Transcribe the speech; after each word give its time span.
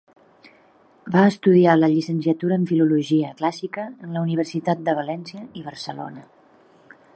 Va 1.15 1.21
estudiar 1.31 1.75
la 1.81 1.89
llicenciatura 1.91 2.57
en 2.61 2.65
Filologia 2.71 3.31
Clàssica 3.43 3.85
en 4.07 4.17
la 4.19 4.23
Universitat 4.29 4.81
de 4.89 4.99
València 5.03 5.45
i 5.61 5.67
Barcelona. 5.71 6.29